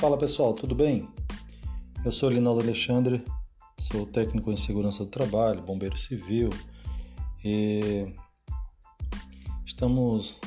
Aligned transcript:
Fala 0.00 0.16
pessoal, 0.16 0.54
tudo 0.54 0.74
bem? 0.74 1.06
Eu 2.02 2.10
sou 2.10 2.30
Linaldo 2.30 2.62
Alexandre, 2.62 3.22
sou 3.78 4.06
técnico 4.06 4.50
em 4.50 4.56
segurança 4.56 5.04
do 5.04 5.10
trabalho, 5.10 5.60
bombeiro 5.60 5.98
civil 5.98 6.48
e 7.44 8.06
estamos 9.62 10.40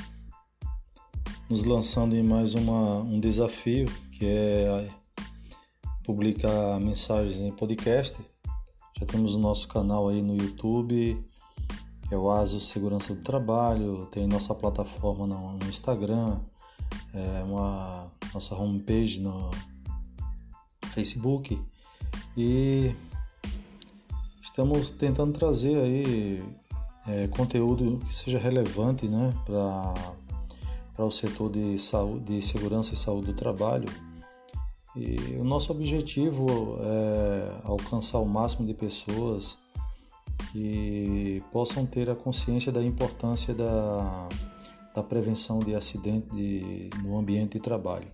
nos 1.48 1.64
lançando 1.66 2.16
em 2.16 2.24
mais 2.24 2.56
uma, 2.56 3.02
um 3.02 3.20
desafio 3.20 3.86
que 4.12 4.26
é 4.26 4.90
publicar 6.04 6.80
mensagens 6.80 7.40
em 7.40 7.52
podcast. 7.52 8.18
Já 8.98 9.06
temos 9.06 9.36
o 9.36 9.40
nosso 9.40 9.68
canal 9.68 10.10
aí 10.10 10.24
no 10.24 10.36
YouTube, 10.36 11.24
que 12.10 12.16
é 12.16 12.18
o 12.18 12.28
ASO 12.28 12.60
Segurança 12.60 13.14
do 13.14 13.22
Trabalho, 13.22 14.08
tem 14.08 14.26
nossa 14.26 14.56
plataforma 14.56 15.28
no, 15.28 15.60
no 15.60 15.70
Instagram, 15.70 16.40
é 17.14 17.44
uma 17.44 18.12
nossa 18.34 18.56
homepage 18.56 19.20
no 19.20 19.52
Facebook 20.88 21.60
e 22.36 22.96
estamos 24.42 24.90
tentando 24.90 25.38
trazer 25.38 25.76
aí 25.78 26.44
é, 27.08 27.28
conteúdo 27.28 28.00
que 28.08 28.16
seja 28.16 28.40
relevante 28.40 29.08
né, 29.08 29.34
para 29.46 31.06
o 31.06 31.12
setor 31.12 31.52
de 31.52 31.78
saúde, 31.78 32.26
de 32.26 32.42
segurança 32.42 32.94
e 32.94 32.98
saúde 32.98 33.28
do 33.28 33.34
trabalho. 33.34 33.90
E 34.96 35.36
o 35.40 35.44
nosso 35.44 35.72
objetivo 35.72 36.78
é 36.80 37.62
alcançar 37.64 38.20
o 38.20 38.28
máximo 38.28 38.66
de 38.66 38.74
pessoas 38.74 39.58
que 40.52 41.42
possam 41.52 41.86
ter 41.86 42.10
a 42.10 42.16
consciência 42.16 42.72
da 42.72 42.84
importância 42.84 43.56
da 43.56 44.30
da 44.94 45.04
prevenção 45.04 45.60
de 45.60 45.76
acidentes 45.76 46.36
de, 46.36 46.90
no 47.04 47.18
ambiente 47.18 47.54
de 47.54 47.60
trabalho. 47.60 48.08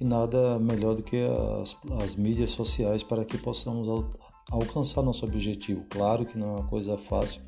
E 0.00 0.04
nada 0.04 0.58
melhor 0.58 0.94
do 0.94 1.02
que 1.02 1.16
as, 1.60 1.76
as 2.02 2.16
mídias 2.16 2.50
sociais 2.50 3.02
para 3.02 3.24
que 3.24 3.36
possamos 3.36 3.88
al, 3.88 4.10
alcançar 4.50 5.02
nosso 5.02 5.24
objetivo. 5.24 5.84
Claro 5.90 6.24
que 6.24 6.38
não 6.38 6.48
é 6.48 6.52
uma 6.60 6.66
coisa 6.66 6.96
fácil 6.96 7.42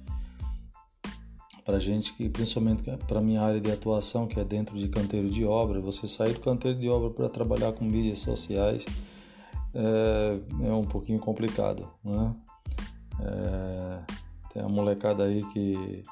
para 1.64 1.78
gente 1.78 2.12
que, 2.14 2.28
principalmente 2.28 2.82
para 3.06 3.20
minha 3.20 3.40
área 3.40 3.60
de 3.60 3.70
atuação, 3.70 4.26
que 4.26 4.38
é 4.38 4.44
dentro 4.44 4.76
de 4.76 4.88
canteiro 4.88 5.30
de 5.30 5.44
obra, 5.44 5.80
você 5.80 6.08
sair 6.08 6.34
do 6.34 6.40
canteiro 6.40 6.78
de 6.78 6.88
obra 6.88 7.10
para 7.10 7.28
trabalhar 7.28 7.72
com 7.72 7.84
mídias 7.84 8.18
sociais 8.18 8.84
é, 9.74 10.40
é 10.66 10.72
um 10.72 10.84
pouquinho 10.84 11.18
complicado, 11.18 11.88
né? 12.04 12.34
É, 13.20 14.02
tem 14.52 14.62
a 14.62 14.68
molecada 14.68 15.24
aí 15.24 15.42
que 15.52 16.02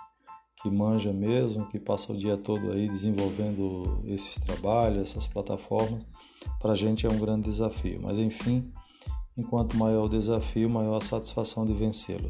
que 0.63 0.71
manja 0.71 1.13
mesmo, 1.13 1.67
que 1.67 1.79
passa 1.79 2.13
o 2.13 2.17
dia 2.17 2.37
todo 2.37 2.73
aí 2.73 2.89
desenvolvendo 2.89 4.03
esses 4.05 4.37
trabalhos, 4.37 5.03
essas 5.03 5.27
plataformas, 5.27 6.07
para 6.61 6.73
a 6.73 6.75
gente 6.75 7.07
é 7.07 7.11
um 7.11 7.19
grande 7.19 7.49
desafio. 7.49 8.01
Mas 8.03 8.19
enfim, 8.19 8.71
enquanto 9.37 9.77
maior 9.77 10.05
o 10.05 10.09
desafio, 10.09 10.69
maior 10.69 10.97
a 10.97 11.01
satisfação 11.01 11.65
de 11.65 11.73
vencê-lo. 11.73 12.29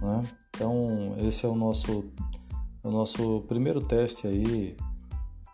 Né? 0.00 0.26
Então 0.50 1.14
esse 1.18 1.44
é 1.44 1.48
o 1.48 1.54
nosso, 1.54 2.04
o 2.82 2.90
nosso 2.90 3.42
primeiro 3.42 3.80
teste 3.80 4.26
aí 4.26 4.76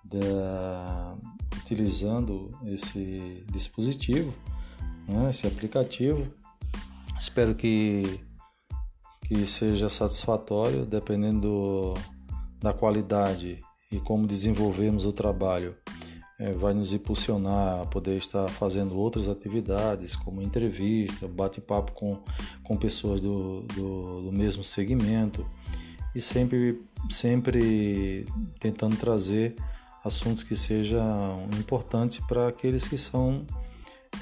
da, 0.04 1.16
utilizando 1.56 2.50
esse 2.64 3.44
dispositivo, 3.50 4.32
né? 5.08 5.30
esse 5.30 5.46
aplicativo. 5.46 6.32
Espero 7.18 7.56
que 7.56 8.20
que 9.28 9.46
seja 9.46 9.90
satisfatório, 9.90 10.86
dependendo 10.86 11.40
do, 11.42 11.94
da 12.58 12.72
qualidade 12.72 13.60
e 13.92 14.00
como 14.00 14.26
desenvolvermos 14.26 15.04
o 15.04 15.12
trabalho. 15.12 15.76
É, 16.40 16.52
vai 16.52 16.72
nos 16.72 16.94
impulsionar 16.94 17.82
a 17.82 17.86
poder 17.86 18.16
estar 18.16 18.48
fazendo 18.48 18.96
outras 18.96 19.28
atividades, 19.28 20.14
como 20.14 20.40
entrevista, 20.40 21.26
bate-papo 21.26 21.92
com, 21.92 22.22
com 22.62 22.76
pessoas 22.76 23.20
do, 23.20 23.62
do, 23.62 24.22
do, 24.22 24.32
mesmo 24.32 24.62
segmento 24.62 25.44
e 26.14 26.20
sempre, 26.20 26.80
sempre 27.10 28.24
tentando 28.60 28.96
trazer 28.96 29.56
assuntos 30.04 30.44
que 30.44 30.54
sejam 30.54 31.44
importantes 31.58 32.20
para 32.20 32.46
aqueles 32.46 32.86
que 32.86 32.96
são 32.96 33.44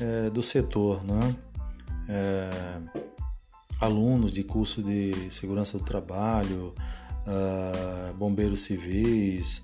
é, 0.00 0.30
do 0.30 0.42
setor. 0.42 1.04
Né? 1.04 1.36
É, 2.08 3.05
alunos 3.80 4.32
de 4.32 4.42
curso 4.42 4.82
de 4.82 5.30
segurança 5.30 5.78
do 5.78 5.84
trabalho, 5.84 6.74
uh, 7.26 8.14
bombeiros 8.14 8.62
civis, 8.62 9.62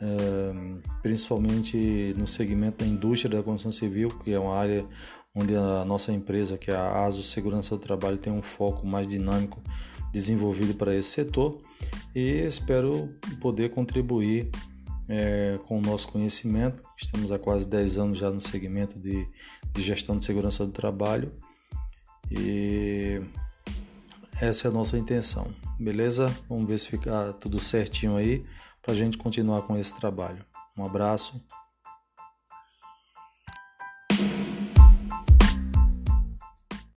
uh, 0.00 0.82
principalmente 1.02 2.14
no 2.16 2.26
segmento 2.26 2.84
da 2.84 2.90
indústria 2.90 3.36
da 3.36 3.42
construção 3.42 3.72
civil, 3.72 4.08
que 4.24 4.32
é 4.32 4.38
uma 4.38 4.56
área 4.56 4.86
onde 5.34 5.54
a 5.54 5.84
nossa 5.84 6.12
empresa, 6.12 6.58
que 6.58 6.70
é 6.70 6.74
a 6.74 7.04
ASO 7.04 7.22
Segurança 7.22 7.76
do 7.76 7.80
Trabalho, 7.80 8.18
tem 8.18 8.32
um 8.32 8.42
foco 8.42 8.86
mais 8.86 9.06
dinâmico 9.06 9.62
desenvolvido 10.12 10.74
para 10.74 10.94
esse 10.94 11.10
setor 11.10 11.60
e 12.14 12.42
espero 12.42 13.08
poder 13.40 13.70
contribuir 13.70 14.50
é, 15.08 15.58
com 15.66 15.78
o 15.78 15.80
nosso 15.80 16.08
conhecimento. 16.08 16.82
Estamos 16.96 17.30
há 17.30 17.38
quase 17.38 17.68
10 17.68 17.98
anos 17.98 18.18
já 18.18 18.30
no 18.30 18.40
segmento 18.40 18.98
de, 18.98 19.26
de 19.72 19.82
gestão 19.82 20.18
de 20.18 20.24
segurança 20.24 20.66
do 20.66 20.72
trabalho 20.72 21.32
e 22.30 23.20
essa 24.40 24.66
é 24.66 24.70
a 24.70 24.72
nossa 24.72 24.96
intenção, 24.96 25.46
beleza? 25.78 26.34
Vamos 26.48 26.66
ver 26.66 26.78
se 26.78 26.88
fica 26.88 27.32
tudo 27.34 27.60
certinho 27.60 28.16
aí 28.16 28.44
para 28.80 28.92
a 28.92 28.94
gente 28.94 29.18
continuar 29.18 29.62
com 29.62 29.76
esse 29.76 29.94
trabalho. 29.94 30.44
Um 30.78 30.84
abraço 30.84 31.44